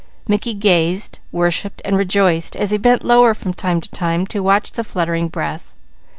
Mickey 0.27 0.55
gazed, 0.55 1.19
worshipped 1.31 1.79
and 1.85 1.95
rejoiced 1.95 2.55
as 2.55 2.71
he 2.71 2.79
bent 2.79 3.03
lower 3.05 3.35
from 3.35 3.53
time 3.53 3.79
to 3.81 3.91
time 3.91 4.25
to 4.25 4.39
watch 4.39 4.71
the 4.71 4.83
fluttering 4.83 5.27
breath. 5.27 5.75